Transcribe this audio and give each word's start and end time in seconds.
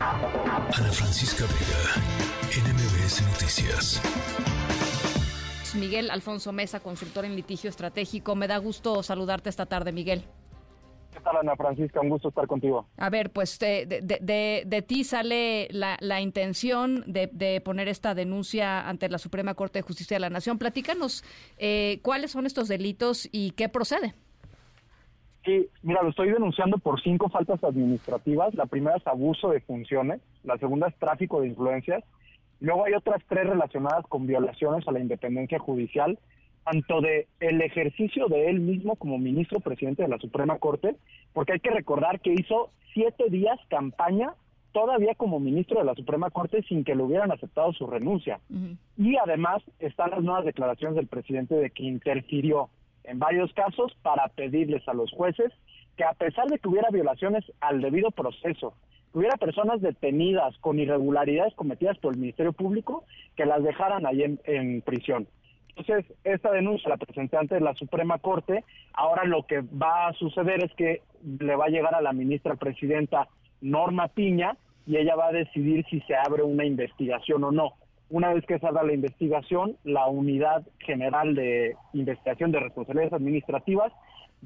Ana 0.00 0.92
Francisca 0.92 1.44
Vega, 1.44 1.92
NMBS 2.64 3.20
Noticias. 3.20 4.00
Miguel 5.78 6.10
Alfonso 6.10 6.52
Mesa, 6.52 6.80
consultor 6.80 7.26
en 7.26 7.36
litigio 7.36 7.68
estratégico. 7.68 8.34
Me 8.34 8.48
da 8.48 8.56
gusto 8.56 9.02
saludarte 9.02 9.50
esta 9.50 9.66
tarde, 9.66 9.92
Miguel. 9.92 10.24
¿Qué 11.12 11.20
tal, 11.20 11.36
Ana 11.36 11.54
Francisca? 11.54 12.00
Un 12.00 12.08
gusto 12.08 12.30
estar 12.30 12.46
contigo. 12.46 12.86
A 12.96 13.10
ver, 13.10 13.30
pues 13.30 13.58
de, 13.58 13.84
de, 14.64 14.82
ti 14.82 15.04
sale 15.04 15.68
la, 15.70 16.20
intención 16.22 17.04
de, 17.06 17.60
poner 17.62 17.88
esta 17.88 18.14
denuncia 18.14 18.88
ante 18.88 19.10
la 19.10 19.18
Suprema 19.18 19.52
Corte 19.52 19.80
de 19.80 19.82
Justicia 19.82 20.14
de 20.14 20.20
la 20.20 20.30
Nación. 20.30 20.56
Platícanos 20.58 21.24
eh, 21.58 22.00
cuáles 22.02 22.30
son 22.30 22.46
estos 22.46 22.68
delitos 22.68 23.28
y 23.32 23.50
qué 23.50 23.68
procede. 23.68 24.14
Sí, 25.44 25.68
mira, 25.82 26.02
lo 26.02 26.10
estoy 26.10 26.30
denunciando 26.30 26.78
por 26.78 27.00
cinco 27.00 27.28
faltas 27.28 27.62
administrativas. 27.64 28.54
La 28.54 28.66
primera 28.66 28.96
es 28.96 29.06
abuso 29.06 29.50
de 29.50 29.60
funciones, 29.60 30.20
la 30.44 30.58
segunda 30.58 30.88
es 30.88 30.94
tráfico 30.96 31.40
de 31.40 31.48
influencias, 31.48 32.04
luego 32.60 32.84
hay 32.84 32.94
otras 32.94 33.22
tres 33.28 33.46
relacionadas 33.46 34.06
con 34.06 34.26
violaciones 34.26 34.86
a 34.86 34.92
la 34.92 35.00
independencia 35.00 35.58
judicial 35.58 36.18
tanto 36.64 37.00
de 37.00 37.26
el 37.40 37.60
ejercicio 37.62 38.28
de 38.28 38.50
él 38.50 38.60
mismo 38.60 38.96
como 38.96 39.18
ministro 39.18 39.60
presidente 39.60 40.02
de 40.02 40.08
la 40.08 40.18
Suprema 40.18 40.58
Corte, 40.58 40.96
porque 41.32 41.54
hay 41.54 41.60
que 41.60 41.70
recordar 41.70 42.20
que 42.20 42.34
hizo 42.34 42.70
siete 42.92 43.30
días 43.30 43.58
campaña 43.68 44.34
todavía 44.72 45.14
como 45.14 45.40
ministro 45.40 45.78
de 45.78 45.84
la 45.84 45.94
Suprema 45.94 46.30
Corte 46.30 46.62
sin 46.68 46.84
que 46.84 46.94
le 46.94 47.02
hubieran 47.02 47.32
aceptado 47.32 47.72
su 47.72 47.86
renuncia. 47.86 48.40
Y 48.96 49.16
además 49.16 49.62
están 49.78 50.10
las 50.10 50.22
nuevas 50.22 50.44
declaraciones 50.44 50.96
del 50.96 51.06
presidente 51.06 51.54
de 51.56 51.70
que 51.70 51.84
interfirió 51.84 52.68
en 53.04 53.18
varios 53.18 53.52
casos 53.54 53.96
para 54.02 54.28
pedirles 54.28 54.86
a 54.88 54.94
los 54.94 55.10
jueces 55.12 55.52
que 55.96 56.04
a 56.04 56.14
pesar 56.14 56.46
de 56.48 56.58
que 56.58 56.68
hubiera 56.68 56.88
violaciones 56.90 57.44
al 57.60 57.80
debido 57.80 58.10
proceso, 58.10 58.74
hubiera 59.12 59.36
personas 59.36 59.80
detenidas 59.80 60.56
con 60.58 60.78
irregularidades 60.78 61.54
cometidas 61.54 61.98
por 61.98 62.14
el 62.14 62.20
Ministerio 62.20 62.52
Público, 62.52 63.04
que 63.36 63.44
las 63.44 63.62
dejaran 63.62 64.06
ahí 64.06 64.22
en, 64.22 64.40
en 64.44 64.82
prisión. 64.82 65.26
Entonces, 65.76 66.12
esta 66.24 66.50
denuncia 66.52 66.90
la 66.90 66.96
presenté 66.96 67.36
ante 67.36 67.60
la 67.60 67.74
Suprema 67.74 68.18
Corte. 68.18 68.64
Ahora 68.92 69.24
lo 69.24 69.46
que 69.46 69.60
va 69.60 70.08
a 70.08 70.12
suceder 70.14 70.62
es 70.64 70.72
que 70.74 71.02
le 71.22 71.56
va 71.56 71.66
a 71.66 71.70
llegar 71.70 71.94
a 71.94 72.02
la 72.02 72.12
ministra 72.12 72.56
presidenta 72.56 73.28
Norma 73.60 74.08
Piña 74.08 74.56
y 74.86 74.96
ella 74.96 75.16
va 75.16 75.28
a 75.28 75.32
decidir 75.32 75.84
si 75.90 76.00
se 76.02 76.14
abre 76.14 76.42
una 76.42 76.64
investigación 76.64 77.44
o 77.44 77.52
no. 77.52 77.74
Una 78.10 78.34
vez 78.34 78.44
que 78.44 78.58
se 78.58 78.66
abra 78.66 78.82
la 78.82 78.92
investigación, 78.92 79.76
la 79.84 80.08
Unidad 80.08 80.66
General 80.80 81.32
de 81.36 81.76
Investigación 81.92 82.50
de 82.50 82.58
Responsabilidades 82.58 83.12
Administrativas 83.12 83.92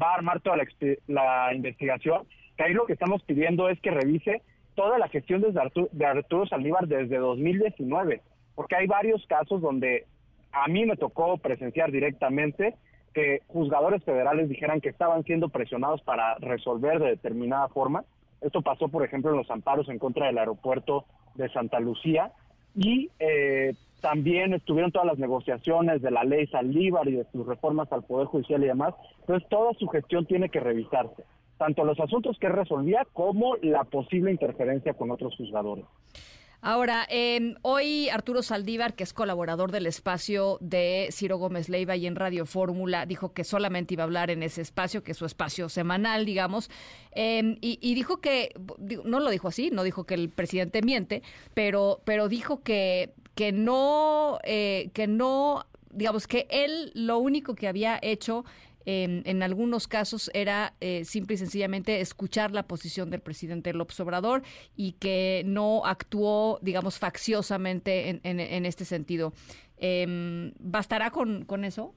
va 0.00 0.10
a 0.10 0.14
armar 0.14 0.40
toda 0.40 0.56
la, 0.56 0.66
la 1.06 1.54
investigación. 1.54 2.26
Que 2.56 2.64
ahí 2.64 2.74
lo 2.74 2.86
que 2.86 2.94
estamos 2.94 3.22
pidiendo 3.22 3.68
es 3.68 3.80
que 3.80 3.92
revise 3.92 4.42
toda 4.74 4.98
la 4.98 5.06
gestión 5.08 5.42
desde 5.42 5.60
de 5.92 6.06
Arturo 6.06 6.46
Saldívar 6.46 6.88
desde 6.88 7.18
2019, 7.18 8.20
porque 8.56 8.74
hay 8.74 8.88
varios 8.88 9.24
casos 9.26 9.60
donde 9.60 10.06
a 10.50 10.66
mí 10.66 10.84
me 10.84 10.96
tocó 10.96 11.38
presenciar 11.38 11.92
directamente 11.92 12.74
que 13.14 13.42
juzgadores 13.46 14.02
federales 14.02 14.48
dijeran 14.48 14.80
que 14.80 14.88
estaban 14.88 15.22
siendo 15.22 15.50
presionados 15.50 16.02
para 16.02 16.34
resolver 16.36 16.98
de 16.98 17.10
determinada 17.10 17.68
forma. 17.68 18.04
Esto 18.40 18.60
pasó, 18.62 18.88
por 18.88 19.04
ejemplo, 19.04 19.30
en 19.30 19.36
los 19.36 19.50
amparos 19.52 19.88
en 19.88 20.00
contra 20.00 20.26
del 20.26 20.38
aeropuerto 20.38 21.04
de 21.36 21.48
Santa 21.50 21.78
Lucía 21.78 22.32
y 22.74 23.10
eh, 23.18 23.74
también 24.00 24.52
estuvieron 24.54 24.90
todas 24.90 25.06
las 25.06 25.18
negociaciones 25.18 26.02
de 26.02 26.10
la 26.10 26.24
ley 26.24 26.46
Saldívar 26.48 27.08
y 27.08 27.12
de 27.12 27.26
sus 27.32 27.46
reformas 27.46 27.90
al 27.92 28.02
Poder 28.02 28.26
Judicial 28.26 28.62
y 28.64 28.66
demás. 28.66 28.94
Entonces, 29.20 29.48
toda 29.48 29.72
su 29.74 29.86
gestión 29.88 30.26
tiene 30.26 30.48
que 30.48 30.60
revisarse, 30.60 31.24
tanto 31.56 31.84
los 31.84 32.00
asuntos 32.00 32.38
que 32.38 32.48
resolvía 32.48 33.06
como 33.12 33.56
la 33.62 33.84
posible 33.84 34.32
interferencia 34.32 34.94
con 34.94 35.10
otros 35.10 35.36
juzgadores. 35.36 35.84
Ahora, 36.64 37.04
em, 37.10 37.56
hoy 37.62 38.08
Arturo 38.08 38.40
Saldívar, 38.40 38.94
que 38.94 39.02
es 39.02 39.12
colaborador 39.12 39.72
del 39.72 39.84
espacio 39.86 40.58
de 40.60 41.08
Ciro 41.10 41.36
Gómez 41.36 41.68
Leiva 41.68 41.96
y 41.96 42.06
en 42.06 42.14
Radio 42.14 42.46
Fórmula, 42.46 43.04
dijo 43.04 43.32
que 43.32 43.42
solamente 43.42 43.94
iba 43.94 44.04
a 44.04 44.06
hablar 44.06 44.30
en 44.30 44.44
ese 44.44 44.60
espacio, 44.60 45.02
que 45.02 45.10
es 45.10 45.18
su 45.18 45.26
espacio 45.26 45.68
semanal, 45.68 46.24
digamos, 46.24 46.70
em, 47.10 47.56
y, 47.60 47.94
dijo 47.96 48.20
que, 48.20 48.54
no 49.04 49.18
lo 49.18 49.30
dijo 49.30 49.48
así, 49.48 49.70
no 49.72 49.82
dijo 49.82 50.04
que 50.04 50.14
el 50.14 50.28
presidente 50.28 50.82
miente, 50.82 51.24
pero, 51.52 52.00
pero 52.04 52.28
dijo 52.28 52.62
que, 52.62 53.12
que 53.34 53.50
no, 53.50 54.38
eh, 54.44 54.90
que 54.94 55.08
no, 55.08 55.66
digamos, 55.90 56.28
que 56.28 56.46
él 56.48 56.92
lo 56.94 57.18
único 57.18 57.56
que 57.56 57.66
había 57.66 57.98
hecho 58.02 58.44
en 58.86 59.42
algunos 59.42 59.88
casos 59.88 60.30
era 60.34 60.74
eh, 60.80 61.04
simple 61.04 61.34
y 61.34 61.38
sencillamente 61.38 62.00
escuchar 62.00 62.52
la 62.52 62.64
posición 62.64 63.10
del 63.10 63.20
presidente 63.20 63.72
López 63.72 63.98
Obrador 64.00 64.42
y 64.76 64.92
que 64.92 65.42
no 65.46 65.84
actuó, 65.84 66.58
digamos, 66.62 66.98
facciosamente 66.98 68.08
en, 68.10 68.20
en, 68.40 68.66
este 68.66 68.84
sentido. 68.84 69.32
Eh, 69.78 70.52
¿Bastará 70.58 71.10
con, 71.10 71.44
con 71.44 71.64
eso? 71.64 71.94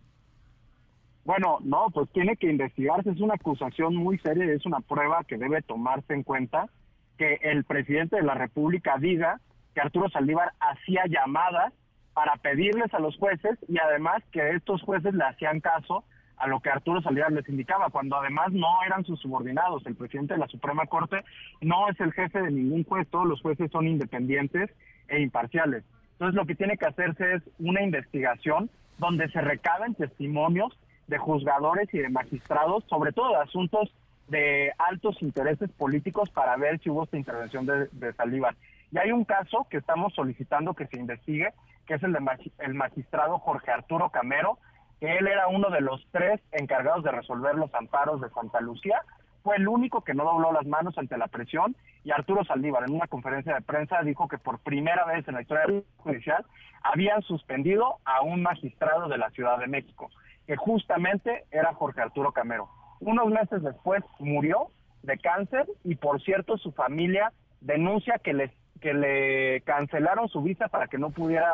Bueno, 1.23 1.57
no, 1.63 1.87
pues 1.91 2.09
tiene 2.11 2.37
que 2.37 2.49
investigarse, 2.51 3.09
es 3.09 3.19
una 3.19 3.33
acusación 3.33 3.95
muy 3.95 4.19
seria, 4.19 4.45
es 4.45 4.65
una 4.65 4.79
prueba 4.81 5.23
que 5.23 5.37
debe 5.37 5.63
tomarse 5.63 6.13
en 6.13 6.21
cuenta 6.21 6.69
que 7.17 7.39
el 7.41 7.63
presidente 7.63 8.17
de 8.17 8.23
la 8.23 8.35
República 8.35 8.97
diga 8.99 9.39
que 9.73 9.81
Arturo 9.81 10.09
Saldívar 10.09 10.51
hacía 10.59 11.03
llamadas 11.07 11.73
para 12.13 12.35
pedirles 12.37 12.93
a 12.93 12.99
los 12.99 13.17
jueces 13.17 13.57
y 13.67 13.77
además 13.79 14.23
que 14.31 14.51
estos 14.51 14.81
jueces 14.83 15.13
le 15.13 15.23
hacían 15.23 15.59
caso 15.59 16.03
a 16.37 16.47
lo 16.47 16.59
que 16.59 16.69
Arturo 16.69 17.01
Saldívar 17.01 17.31
les 17.31 17.47
indicaba, 17.47 17.89
cuando 17.89 18.17
además 18.17 18.51
no 18.51 18.67
eran 18.85 19.05
sus 19.05 19.19
subordinados. 19.19 19.85
El 19.85 19.95
presidente 19.95 20.33
de 20.33 20.39
la 20.39 20.47
Suprema 20.47 20.85
Corte 20.85 21.23
no 21.61 21.89
es 21.89 21.99
el 21.99 22.13
jefe 22.13 22.41
de 22.41 22.51
ningún 22.51 22.83
juez, 22.83 23.07
todos 23.09 23.27
los 23.27 23.41
jueces 23.41 23.71
son 23.71 23.87
independientes 23.87 24.69
e 25.07 25.21
imparciales. 25.21 25.83
Entonces 26.13 26.35
lo 26.35 26.45
que 26.45 26.55
tiene 26.55 26.77
que 26.77 26.85
hacerse 26.85 27.35
es 27.35 27.43
una 27.59 27.81
investigación 27.81 28.69
donde 28.97 29.29
se 29.29 29.41
recaben 29.41 29.95
testimonios 29.95 30.77
de 31.07 31.17
juzgadores 31.17 31.93
y 31.93 31.99
de 31.99 32.09
magistrados, 32.09 32.83
sobre 32.85 33.11
todo 33.11 33.29
de 33.29 33.43
asuntos 33.43 33.93
de 34.27 34.71
altos 34.77 35.21
intereses 35.21 35.69
políticos 35.71 36.29
para 36.29 36.55
ver 36.57 36.79
si 36.79 36.89
hubo 36.89 37.03
esta 37.03 37.17
intervención 37.17 37.65
de, 37.65 37.87
de. 37.91 38.53
Y 38.91 38.97
hay 38.97 39.11
un 39.11 39.25
caso 39.25 39.67
que 39.69 39.77
estamos 39.77 40.13
solicitando 40.13 40.73
que 40.73 40.87
se 40.87 40.97
investigue, 40.97 41.53
que 41.85 41.95
es 41.95 42.03
el 42.03 42.13
del 42.13 42.23
el 42.59 42.73
magistrado 42.73 43.37
Jorge 43.39 43.71
Arturo 43.71 44.09
Camero, 44.09 44.57
que 44.99 45.17
él 45.17 45.27
era 45.27 45.47
uno 45.47 45.69
de 45.69 45.81
los 45.81 46.05
tres 46.11 46.41
encargados 46.51 47.03
de 47.03 47.11
resolver 47.11 47.55
los 47.55 47.73
amparos 47.73 48.21
de 48.21 48.29
Santa 48.29 48.61
Lucía, 48.61 49.01
fue 49.45 49.57
el 49.57 49.67
único 49.67 50.01
que 50.01 50.15
no 50.15 50.23
dobló 50.23 50.51
las 50.51 50.65
manos 50.65 50.97
ante 50.97 51.17
la 51.17 51.27
presión 51.27 51.75
y 52.03 52.11
Arturo 52.11 52.43
Saldívar 52.45 52.83
en 52.87 52.95
una 52.95 53.07
conferencia 53.07 53.53
de 53.53 53.61
prensa 53.61 54.01
dijo 54.01 54.27
que 54.27 54.39
por 54.39 54.57
primera 54.59 55.05
vez 55.05 55.27
en 55.27 55.35
la 55.35 55.43
historia 55.43 55.83
judicial 55.97 56.43
habían 56.81 57.21
suspendido 57.21 57.97
a 58.05 58.21
un 58.21 58.41
magistrado 58.41 59.07
de 59.07 59.19
la 59.19 59.29
Ciudad 59.29 59.59
de 59.59 59.67
México, 59.67 60.09
que 60.47 60.55
justamente 60.55 61.45
era 61.51 61.75
Jorge 61.75 62.01
Arturo 62.01 62.31
Camero. 62.31 62.69
Unos 62.99 63.27
meses 63.27 63.61
después 63.61 64.03
murió 64.17 64.69
de 65.03 65.19
cáncer 65.19 65.67
y 65.83 65.93
por 65.95 66.21
cierto 66.23 66.57
su 66.57 66.71
familia 66.71 67.31
denuncia 67.61 68.17
que 68.17 68.33
le, 68.33 68.51
que 68.81 68.95
le 68.95 69.61
cancelaron 69.61 70.27
su 70.27 70.41
visa 70.41 70.69
para 70.69 70.87
que 70.87 70.97
no 70.97 71.11
pudiera 71.11 71.51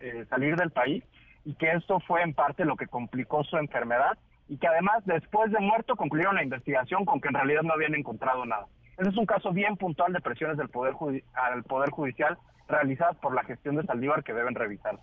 eh, 0.00 0.26
salir 0.28 0.56
del 0.56 0.72
país 0.72 1.04
y 1.44 1.54
que 1.54 1.70
esto 1.72 2.00
fue 2.00 2.22
en 2.22 2.34
parte 2.34 2.64
lo 2.64 2.76
que 2.76 2.86
complicó 2.86 3.44
su 3.44 3.56
enfermedad 3.56 4.18
y 4.48 4.58
que 4.58 4.66
además 4.66 5.02
después 5.04 5.52
de 5.52 5.60
muerto 5.60 5.96
concluyeron 5.96 6.34
la 6.34 6.42
investigación 6.42 7.04
con 7.04 7.20
que 7.20 7.28
en 7.28 7.34
realidad 7.34 7.62
no 7.62 7.72
habían 7.72 7.94
encontrado 7.94 8.44
nada. 8.44 8.66
Ese 8.98 9.10
es 9.10 9.16
un 9.16 9.26
caso 9.26 9.52
bien 9.52 9.76
puntual 9.76 10.12
de 10.12 10.20
presiones 10.20 10.58
del 10.58 10.68
poder 10.68 10.94
al 11.34 11.62
poder 11.64 11.90
judicial 11.90 12.36
realizadas 12.70 13.16
por 13.16 13.34
la 13.34 13.42
gestión 13.44 13.76
de 13.76 13.82
Saldívar 13.84 14.22
que 14.22 14.32
deben 14.32 14.54
revisar. 14.54 14.98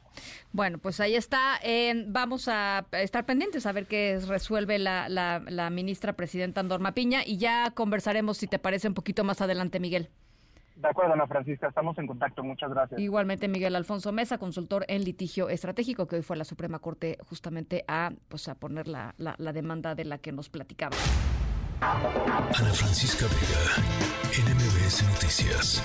Bueno, 0.51 0.77
pues 0.77 0.99
ahí 0.99 1.15
está. 1.15 1.59
vamos 2.07 2.47
a 2.47 2.85
estar 2.93 3.25
pendientes 3.25 3.65
a 3.65 3.71
ver 3.71 3.87
qué 3.87 4.19
resuelve 4.27 4.79
la, 4.79 5.09
la, 5.09 5.41
la 5.47 5.69
ministra 5.69 6.13
presidenta 6.13 6.61
Andorma 6.61 6.93
Piña 6.93 7.21
y 7.25 7.37
ya 7.37 7.71
conversaremos, 7.71 8.37
si 8.37 8.47
te 8.47 8.59
parece, 8.59 8.87
un 8.87 8.93
poquito 8.93 9.23
más 9.23 9.41
adelante, 9.41 9.79
Miguel. 9.79 10.09
De 10.77 10.87
acuerdo, 10.87 11.13
Ana 11.13 11.25
Francisca, 11.25 11.67
estamos 11.67 11.97
en 11.97 12.05
contacto. 12.05 12.43
Muchas 12.43 12.69
gracias. 12.69 12.99
Igualmente, 12.99 13.47
Miguel 13.47 13.75
Alfonso 13.75 14.11
Mesa, 14.11 14.37
consultor 14.37 14.85
en 14.87 15.03
litigio 15.03 15.49
estratégico, 15.49 16.07
que 16.07 16.17
hoy 16.17 16.21
fue 16.21 16.35
a 16.35 16.37
la 16.37 16.45
Suprema 16.45 16.79
Corte 16.79 17.17
justamente 17.27 17.83
a, 17.87 18.11
pues, 18.27 18.47
a 18.47 18.55
poner 18.55 18.87
la, 18.87 19.15
la, 19.17 19.35
la 19.39 19.53
demanda 19.53 19.95
de 19.95 20.05
la 20.05 20.19
que 20.19 20.31
nos 20.31 20.49
platicaba. 20.49 20.95
Ana 21.81 22.73
Francisca 22.73 23.25
Vega, 23.25 24.49
NMBS 24.49 25.03
Noticias. 25.09 25.83